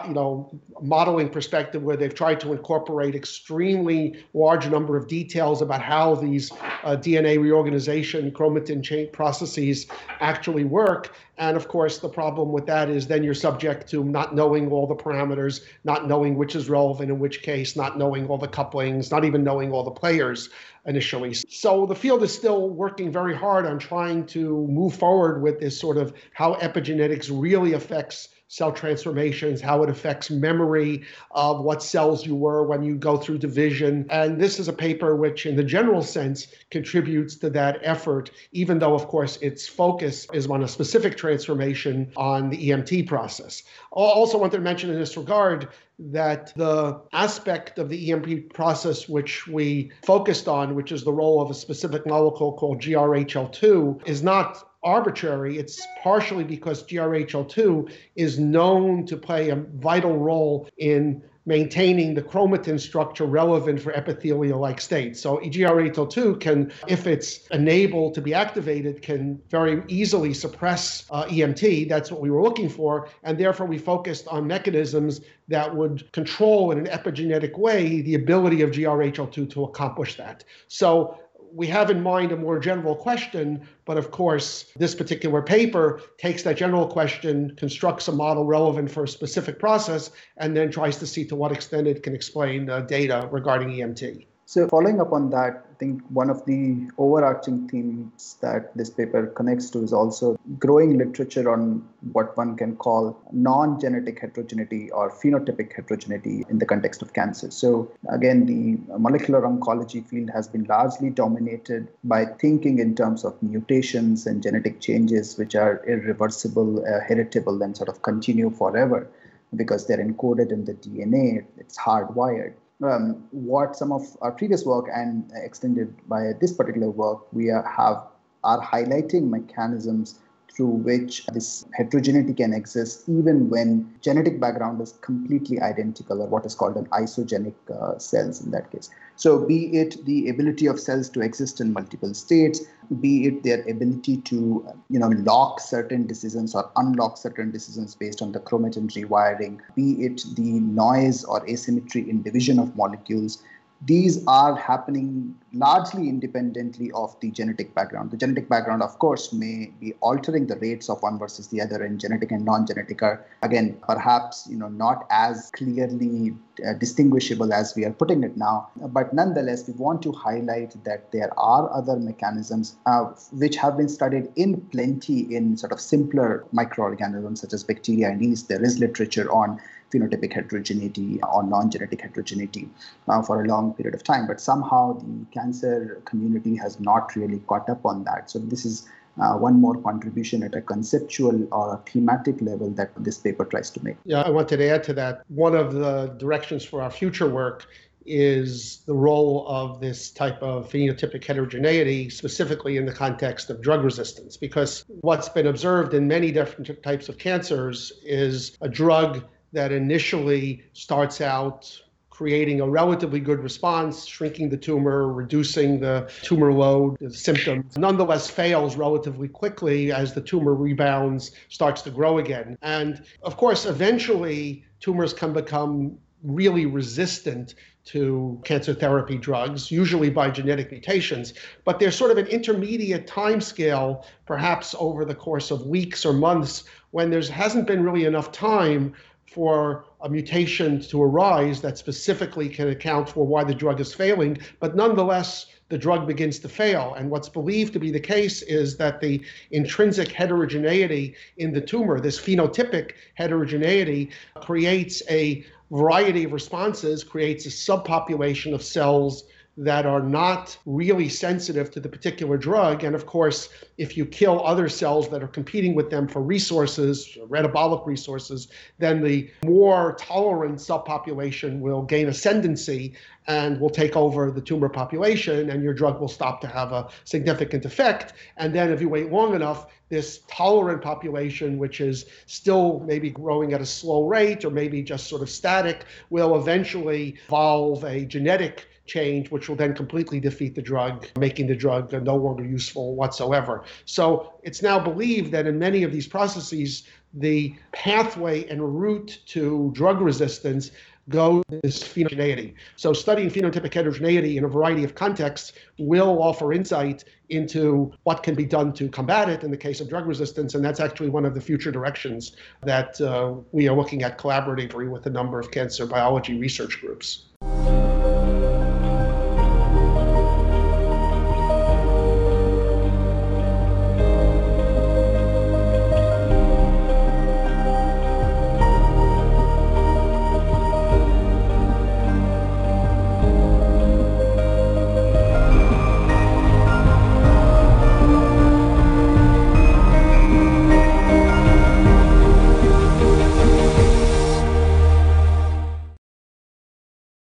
you 0.08 0.14
know, 0.14 0.50
modeling 0.82 1.28
perspective 1.28 1.84
where 1.84 1.98
they've 1.98 2.16
tried 2.16 2.40
to 2.40 2.54
incorporate 2.54 3.16
extremely 3.16 4.24
large 4.34 4.70
number 4.70 4.96
of 4.96 5.10
details 5.10 5.62
about 5.62 5.82
how 5.82 6.16
these 6.16 6.52
uh, 6.84 6.96
DNA 6.96 7.38
reorganization 7.38 8.32
chromatin 8.32 8.82
chain 8.82 9.10
processes 9.12 9.88
actually 10.22 10.64
work. 10.64 11.14
And 11.38 11.56
of 11.58 11.68
course, 11.68 12.00
the 12.00 12.10
problem 12.10 12.52
with 12.52 12.66
that 12.66 12.90
is 12.90 13.08
then 13.08 13.24
you're 13.24 13.34
subject 13.34 13.88
to 13.90 14.04
not 14.04 14.34
knowing 14.34 14.72
all 14.72 14.88
the 14.88 14.96
parameters, 14.96 15.62
not 15.84 16.08
knowing 16.08 16.36
which 16.36 16.56
is 16.56 16.70
relevant 16.70 17.12
in 17.12 17.20
which 17.20 17.44
case, 17.44 17.76
not 17.76 17.98
knowing 17.98 18.28
all 18.28 18.38
the 18.38 18.48
couplings, 18.48 19.12
not 19.12 19.26
even 19.26 19.44
knowing 19.44 19.72
all 19.72 19.84
the 19.84 19.92
players 19.98 20.50
initially. 20.86 21.34
So 21.34 21.86
the 21.86 21.96
field 21.96 22.24
is 22.24 22.34
still 22.34 22.70
working 22.70 23.12
very 23.12 23.36
hard 23.36 23.66
on 23.66 23.80
trying 23.80 24.26
to 24.28 24.66
move 24.68 24.96
forward 24.96 25.42
with 25.42 25.60
this 25.60 25.78
sort 25.78 25.98
of 25.98 26.14
how 26.34 26.54
epigenetics 26.56 27.30
really 27.32 27.74
affects 27.74 28.30
cell 28.48 28.72
transformations, 28.72 29.60
how 29.60 29.84
it 29.84 29.90
affects 29.90 30.30
memory 30.30 31.04
of 31.32 31.62
what 31.62 31.84
cells 31.84 32.26
you 32.26 32.36
were 32.36 32.64
when 32.64 32.82
you 32.82 32.96
go 32.96 33.18
through 33.18 33.38
division. 33.38 34.06
And 34.10 34.40
this 34.40 34.60
is 34.60 34.68
a 34.68 34.74
paper 34.74 35.16
which, 35.16 35.46
in 35.46 35.56
the 35.56 35.64
general 35.64 36.02
sense, 36.02 36.48
contributes 36.72 37.36
to 37.38 37.50
that 37.52 37.80
effort, 37.82 38.32
even 38.52 38.80
though, 38.80 38.94
of 38.94 39.08
course, 39.08 39.38
its 39.38 39.68
focus 39.68 40.28
is 40.34 40.48
on 40.48 40.64
a 40.64 40.68
specific 40.68 41.18
transformation 41.18 42.12
on 42.16 42.50
the 42.50 42.70
EMT 42.70 43.08
process. 43.08 43.64
I 43.92 44.00
also 44.00 44.38
wanted 44.38 44.58
to 44.58 44.64
mention 44.64 44.90
in 44.90 45.00
this 45.00 45.18
regard 45.18 45.70
that 46.00 46.54
the 46.56 47.02
aspect 47.12 47.80
of 47.80 47.90
the 47.90 48.10
EMT 48.10 48.54
process 48.54 49.10
which 49.10 49.48
we 49.48 49.92
focused 50.06 50.48
on, 50.48 50.76
which 50.76 50.92
is 50.92 51.04
the 51.04 51.12
role 51.12 51.42
of 51.42 51.50
a 51.50 51.54
specific 51.54 52.06
molecule 52.06 52.54
called 52.54 52.82
GRHL2, 52.82 54.08
is 54.08 54.22
not 54.22 54.64
arbitrary. 54.88 55.58
It's 55.58 55.86
partially 56.02 56.46
because 56.46 56.84
GRHL2 56.84 57.92
is 58.16 58.40
known 58.40 59.06
to 59.08 59.18
play 59.18 59.50
a 59.50 59.56
vital 59.56 60.18
role 60.18 60.70
in 60.78 61.22
maintaining 61.48 62.14
the 62.14 62.22
chromatin 62.22 62.80
structure 62.80 63.26
relevant 63.26 63.82
for 63.82 63.94
epithelial-like 63.94 64.80
states. 64.82 65.20
So 65.20 65.38
GRHL2 65.38 66.42
can, 66.42 66.72
if 66.88 67.08
it's 67.08 67.48
enabled 67.48 68.14
to 68.16 68.22
be 68.22 68.34
activated, 68.34 69.02
can 69.02 69.42
very 69.50 69.82
easily 69.88 70.34
suppress 70.34 71.06
uh, 71.10 71.26
EMT. 71.26 71.88
That's 71.88 72.12
what 72.12 72.20
we 72.20 72.30
were 72.30 72.44
looking 72.44 72.68
for, 72.70 73.08
and 73.24 73.38
therefore 73.38 73.66
we 73.66 73.78
focused 73.78 74.28
on 74.28 74.46
mechanisms 74.46 75.22
that 75.48 75.74
would 75.74 76.12
control 76.12 76.72
in 76.72 76.80
an 76.80 76.88
epigenetic 76.88 77.58
way 77.58 78.02
the 78.02 78.16
ability 78.16 78.62
of 78.62 78.72
GRHL2 78.72 79.50
to 79.52 79.64
accomplish 79.64 80.18
that. 80.18 80.44
So 80.68 81.18
we 81.54 81.68
have 81.68 81.90
in 81.90 82.02
mind 82.02 82.32
a 82.32 82.38
more 82.38 82.60
general 82.60 82.96
question, 82.96 83.68
but 83.86 83.98
of 83.98 84.12
course, 84.12 84.72
this 84.76 84.94
particular 84.94 85.42
paper 85.42 86.02
takes 86.18 86.44
that 86.44 86.58
general 86.58 86.88
question, 86.88 87.56
constructs 87.58 88.08
a 88.08 88.12
model 88.12 88.46
relevant 88.46 88.92
for 88.92 89.04
a 89.04 89.08
specific 89.08 89.60
process, 89.60 90.12
and 90.38 90.56
then 90.56 90.72
tries 90.72 90.98
to 90.98 91.08
see 91.08 91.26
to 91.26 91.36
what 91.36 91.52
extent 91.52 91.88
it 91.88 92.04
can 92.04 92.14
explain 92.14 92.70
uh, 92.70 92.82
data 92.82 93.28
regarding 93.32 93.70
EMT. 93.70 94.26
So, 94.50 94.66
following 94.70 95.02
up 95.02 95.12
on 95.12 95.30
that, 95.32 95.66
I 95.72 95.74
think 95.78 96.02
one 96.08 96.30
of 96.30 96.46
the 96.46 96.90
overarching 96.98 97.68
themes 97.68 98.38
that 98.40 98.74
this 98.78 98.90
paper 98.90 99.28
connects 99.28 99.70
to 99.72 99.84
is 99.84 99.92
also 99.92 100.40
growing 100.58 100.98
literature 100.98 101.52
on 101.52 101.86
what 102.14 102.38
one 102.38 102.56
can 102.56 102.78
call 102.78 103.22
non 103.34 103.78
genetic 103.78 104.22
heterogeneity 104.22 104.90
or 104.92 105.12
phenotypic 105.12 105.74
heterogeneity 105.74 106.46
in 106.50 106.60
the 106.60 106.66
context 106.66 107.02
of 107.02 107.12
cancer. 107.12 107.52
So, 107.52 107.92
again, 108.08 108.46
the 108.46 108.80
molecular 108.98 109.42
oncology 109.42 110.08
field 110.08 110.30
has 110.30 110.48
been 110.48 110.64
largely 110.64 111.10
dominated 111.10 111.90
by 112.06 112.24
thinking 112.24 112.80
in 112.80 112.96
terms 112.96 113.26
of 113.26 113.44
mutations 113.44 114.28
and 114.28 114.42
genetic 114.42 114.80
changes, 114.80 115.38
which 115.38 115.56
are 115.56 115.84
irreversible, 115.86 116.86
uh, 116.88 117.02
heritable, 117.06 117.62
and 117.62 117.76
sort 117.76 117.90
of 117.90 118.02
continue 118.02 118.50
forever 118.50 119.10
because 119.58 119.88
they're 119.88 119.98
encoded 119.98 120.54
in 120.54 120.64
the 120.64 120.74
DNA, 120.74 121.46
it's 121.58 121.78
hardwired 121.78 122.54
um, 122.84 123.24
what 123.32 123.76
some 123.76 123.92
of 123.92 124.04
our 124.22 124.32
previous 124.32 124.66
work 124.66 124.86
and 124.94 125.32
extended 125.36 125.96
by 126.08 126.34
this 126.40 126.54
particular 126.54 126.90
work, 126.90 127.32
we 127.34 127.50
are, 127.50 127.64
have 127.64 128.04
are 128.44 128.62
highlighting 128.62 129.30
mechanisms 129.30 130.20
through 130.54 130.68
which 130.88 131.26
this 131.28 131.66
heterogeneity 131.74 132.34
can 132.34 132.54
exist 132.54 133.08
even 133.08 133.50
when 133.50 133.94
genetic 134.02 134.40
background 134.40 134.82
is 134.82 134.94
completely 135.02 135.60
identical 135.62 136.22
or 136.22 136.28
what 136.28 136.46
is 136.46 136.56
called 136.56 136.76
an 136.76 136.86
isogenic 136.88 137.54
uh, 137.72 137.98
cells 137.98 138.42
in 138.44 138.52
that 138.52 138.72
case. 138.72 138.90
So 139.16 139.46
be 139.46 139.78
it 139.78 140.04
the 140.06 140.30
ability 140.30 140.68
of 140.68 140.80
cells 140.80 141.10
to 141.10 141.22
exist 141.22 141.60
in 141.60 141.74
multiple 141.74 142.14
states, 142.14 142.62
be 143.02 143.26
it 143.26 143.44
their 143.44 143.62
ability 143.68 144.18
to 144.18 144.66
you 144.90 145.00
know 145.00 145.10
lock 145.10 145.60
certain 145.60 146.06
decisions 146.08 146.56
or 146.56 146.70
unlock 146.76 147.18
certain 147.18 147.52
decisions 147.52 147.96
based 147.96 148.22
on 148.22 148.32
the 148.32 148.40
chromatin 148.40 148.90
rewiring, 148.92 149.60
be 149.76 150.04
it 150.04 150.24
the 150.36 150.60
noise 150.60 151.24
or 151.24 151.48
asymmetry 151.50 152.10
in 152.10 152.22
division 152.22 152.60
of 152.60 152.76
molecules, 152.76 153.44
these 153.82 154.26
are 154.26 154.56
happening 154.56 155.36
largely 155.54 156.10
independently 156.10 156.92
of 156.94 157.20
the 157.20 157.30
genetic 157.32 157.74
background. 157.76 158.12
The 158.12 158.18
genetic 158.18 158.50
background, 158.50 158.82
of 158.82 158.98
course, 158.98 159.32
may 159.32 159.72
be 159.80 159.94
altering 160.02 160.48
the 160.48 160.58
rates 160.58 160.90
of 160.90 161.02
one 161.02 161.20
versus 161.20 161.48
the 161.48 161.62
other, 161.62 161.84
and 161.84 162.00
genetic 162.00 162.32
and 162.32 162.44
non-genetic 162.44 163.04
are 163.04 163.26
again 163.44 163.78
perhaps 163.88 164.48
you 164.50 164.58
know 164.58 164.68
not 164.68 165.06
as 165.12 165.52
clearly 165.56 166.36
uh, 166.68 166.74
distinguishable 166.74 167.54
as 167.54 167.76
we 167.76 167.86
are 167.86 167.94
putting 167.94 168.24
it 168.24 168.36
now. 168.36 168.70
But 168.78 169.14
nonetheless, 169.14 169.68
we 169.68 169.74
want 169.74 170.02
to 170.04 170.12
highlight 170.12 170.84
that 170.84 171.12
there 171.12 171.32
are 171.40 171.72
other 171.72 171.98
mechanisms 171.98 172.78
uh, 172.88 173.06
which 173.32 173.56
have 173.58 173.78
been 173.78 173.90
studied 173.90 174.32
in 174.36 174.62
plenty 174.72 175.36
in 175.36 175.56
sort 175.56 175.72
of 175.72 175.80
simpler 175.80 176.46
microorganisms 176.52 177.42
such 177.42 177.54
as 177.54 177.64
bacteria 177.64 178.10
and 178.10 178.22
yeast. 178.22 178.48
There 178.48 178.64
is 178.64 178.80
literature 178.80 179.32
on 179.32 179.60
phenotypic 179.92 180.34
heterogeneity 180.34 181.20
or 181.22 181.44
non-genetic 181.44 182.02
heterogeneity 182.02 182.70
uh, 183.08 183.22
for 183.22 183.44
a 183.44 183.48
long 183.48 183.74
period 183.74 183.96
of 183.96 184.04
time. 184.04 184.28
But 184.28 184.42
somehow 184.42 184.94
the 184.94 185.26
cancer 185.34 186.02
community 186.06 186.56
has 186.56 186.80
not 186.80 187.16
really 187.16 187.40
caught 187.48 187.70
up 187.70 187.86
on 187.86 188.04
that. 188.06 188.30
So 188.30 188.40
this 188.40 188.66
is 188.66 188.88
uh, 189.20 189.34
one 189.34 189.60
more 189.60 189.76
contribution 189.82 190.44
at 190.44 190.54
a 190.56 190.62
conceptual 190.62 191.48
or 191.52 191.74
a 191.74 191.90
thematic 191.90 192.42
level 192.42 192.70
that 192.72 192.92
this 193.04 193.18
paper 193.18 193.46
tries 193.46 193.70
to 193.72 193.84
make. 193.84 193.98
Yeah, 194.04 194.22
I 194.22 194.30
wanted 194.30 194.58
to 194.58 194.70
add 194.70 194.84
to 194.86 194.94
that. 194.94 195.24
One 195.30 195.56
of 195.56 195.74
the 195.74 196.16
directions 196.18 196.64
for 196.64 196.82
our 196.82 196.92
future 196.92 197.28
work 197.28 197.66
is 198.08 198.84
the 198.86 198.94
role 198.94 199.46
of 199.48 199.82
this 199.82 200.12
type 200.12 200.42
of 200.42 200.70
phenotypic 200.70 201.26
heterogeneity, 201.26 202.10
specifically 202.10 202.78
in 202.78 202.86
the 202.86 202.94
context 202.94 203.50
of 203.50 203.62
drug 203.62 203.84
resistance. 203.84 204.38
Because 204.38 204.86
what's 205.02 205.30
been 205.30 205.48
observed 205.48 205.94
in 205.94 206.08
many 206.08 206.32
different 206.32 206.82
types 206.84 207.10
of 207.10 207.18
cancers 207.18 207.92
is 208.04 208.58
a 208.62 208.70
drug 208.70 209.26
that 209.54 209.72
initially 209.72 210.64
starts 210.74 211.22
out 211.22 211.82
creating 212.18 212.62
a 212.62 212.68
relatively 212.68 213.20
good 213.20 213.40
response, 213.44 214.04
shrinking 214.08 214.50
the 214.50 214.58
tumor, 214.58 215.14
reducing 215.14 215.80
the 215.80 216.12
tumor 216.24 216.52
load, 216.52 216.98
the 217.00 217.14
symptoms, 217.14 217.78
nonetheless 217.78 218.28
fails 218.28 218.76
relatively 218.76 219.28
quickly 219.28 219.92
as 219.92 220.16
the 220.16 220.22
tumor 220.22 220.56
rebounds, 220.56 221.32
starts 221.50 221.84
to 221.84 221.92
grow 221.92 222.18
again. 222.18 222.58
And 222.64 223.04
of 223.22 223.38
course, 223.38 223.68
eventually, 223.68 224.66
tumors 224.80 225.14
can 225.14 225.32
become 225.32 226.00
really 226.24 226.66
resistant 226.66 227.54
to 227.86 228.42
cancer 228.44 228.74
therapy 228.74 229.20
drugs, 229.20 229.70
usually 229.70 230.10
by 230.10 230.32
genetic 230.32 230.72
mutations. 230.72 231.36
But 231.66 231.80
there's 231.80 231.96
sort 231.96 232.10
of 232.10 232.18
an 232.18 232.26
intermediate 232.26 233.06
time 233.06 233.40
scale, 233.42 234.08
perhaps 234.26 234.76
over 234.80 235.06
the 235.06 235.14
course 235.14 235.52
of 235.52 235.68
weeks 235.68 236.04
or 236.04 236.14
months, 236.14 236.64
when 236.90 237.12
there 237.12 237.22
hasn't 237.22 237.68
been 237.68 237.84
really 237.84 238.06
enough 238.06 238.32
time 238.32 238.96
for 239.28 239.86
a 240.02 240.10
mutation 240.10 240.82
to 240.82 241.04
arise 241.04 241.62
that 241.62 241.78
specifically 241.78 242.48
can 242.48 242.70
account 242.70 243.10
for 243.10 243.26
why 243.26 243.44
the 243.44 243.54
drug 243.54 243.80
is 243.80 243.94
failing, 243.94 244.38
but 244.60 244.76
nonetheless, 244.76 245.48
the 245.70 245.78
drug 245.78 246.08
begins 246.08 246.40
to 246.40 246.50
fail. 246.50 246.94
And 246.98 247.10
what's 247.10 247.28
believed 247.28 247.74
to 247.74 247.80
be 247.80 247.92
the 247.92 248.00
case 248.00 248.42
is 248.42 248.78
that 248.78 249.02
the 249.02 249.22
intrinsic 249.52 250.12
heterogeneity 250.12 251.16
in 251.38 251.52
the 251.52 251.62
tumor, 251.62 252.00
this 252.00 252.20
phenotypic 252.20 252.92
heterogeneity, 253.16 254.12
creates 254.36 255.04
a 255.10 255.44
variety 255.72 256.24
of 256.24 256.32
responses, 256.32 257.04
creates 257.04 257.46
a 257.46 257.50
subpopulation 257.50 258.54
of 258.54 258.64
cells 258.64 259.26
that 259.58 259.88
are 259.88 260.02
not 260.02 260.56
really 260.68 261.10
sensitive 261.10 261.72
to 261.72 261.80
the 261.80 261.90
particular 261.90 262.38
drug. 262.38 262.84
And 262.84 262.96
of 262.96 263.08
course, 263.08 263.50
if 263.80 263.98
you 263.98 264.06
kill 264.06 264.46
other 264.46 264.70
cells 264.70 265.10
that 265.10 265.24
are 265.24 265.28
competing 265.28 265.74
with 265.74 265.90
them 265.90 266.08
for 266.08 266.22
resources, 266.22 267.18
metabolic 267.30 267.86
resources, 267.86 268.50
then 268.78 269.04
the 269.04 269.30
more 269.44 269.96
tolerant 270.00 270.58
subpopulation 270.58 271.60
will 271.60 271.82
gain 271.82 272.08
ascendancy 272.08 272.94
and 273.26 273.60
will 273.60 273.70
take 273.70 273.96
over 273.98 274.32
the 274.32 274.40
tumor 274.40 274.70
population, 274.70 275.50
and 275.50 275.62
your 275.64 275.74
drug 275.74 276.00
will 276.00 276.08
stop 276.08 276.40
to 276.40 276.48
have 276.48 276.72
a 276.72 276.88
significant 277.04 277.66
effect. 277.66 278.14
And 278.38 278.54
then, 278.54 278.72
if 278.72 278.80
you 278.80 278.88
wait 278.88 279.12
long 279.12 279.36
enough, 279.36 279.68
this 279.90 280.22
tolerant 280.28 280.82
population, 280.82 281.58
which 281.58 281.82
is 281.82 282.06
still 282.26 282.80
maybe 282.86 283.10
growing 283.10 283.54
at 283.54 283.60
a 283.62 283.66
slow 283.66 284.08
rate 284.08 284.46
or 284.46 284.50
maybe 284.50 284.82
just 284.82 285.08
sort 285.08 285.22
of 285.22 285.30
static, 285.30 285.86
will 286.10 286.38
eventually 286.38 287.16
evolve 287.28 287.84
a 287.84 288.06
genetic 288.06 288.68
change, 288.88 289.30
which 289.32 289.50
will 289.50 289.56
then 289.56 289.74
completely 289.74 290.20
defeat 290.20 290.56
the 290.56 290.62
drug, 290.62 291.08
making 291.18 291.48
the 291.48 291.56
drug 291.56 291.92
no 292.04 292.16
longer 292.16 292.44
useful 292.44 292.96
whatsoever. 292.96 293.64
So 293.86 294.34
it's 294.44 294.62
now 294.62 294.80
believed 294.80 295.32
that 295.32 295.46
in 295.48 295.60
many 295.60 295.84
of 295.84 295.92
these 295.92 296.08
processes, 296.08 296.84
the 297.14 297.56
pathway 297.72 298.48
and 298.48 298.80
route 298.82 299.20
to 299.28 299.72
drug 299.74 300.02
resistance 300.02 300.72
goes 301.10 301.44
this 301.64 301.82
phenogeneity. 301.82 302.54
So 302.76 302.92
studying 302.94 303.30
phenotypic 303.30 303.74
heterogeneity 303.74 304.38
in 304.38 304.44
a 304.44 304.48
variety 304.48 304.84
of 304.84 304.94
contexts 304.94 305.54
will 305.78 306.22
offer 306.22 306.52
insight 306.52 307.06
into 307.30 307.94
what 308.04 308.24
can 308.24 308.36
be 308.36 308.46
done 308.46 308.74
to 308.74 308.90
combat 308.90 309.30
it 309.30 309.44
in 309.44 309.52
the 309.52 309.58
case 309.58 309.80
of 309.80 309.90
drug 309.90 310.06
resistance. 310.06 310.56
And 310.56 310.64
that's 310.64 310.80
actually 310.80 311.10
one 311.10 311.26
of 311.26 311.34
the 311.34 311.42
future 311.42 311.72
directions 311.72 312.36
that 312.64 313.00
uh, 313.00 313.36
we 313.52 313.68
are 313.70 313.76
looking 313.76 314.04
at 314.04 314.18
collaboratively 314.18 314.90
with 314.90 315.06
a 315.06 315.10
number 315.10 315.40
of 315.40 315.50
cancer 315.52 315.86
biology 315.86 316.38
research 316.38 316.82
groups. 316.82 317.27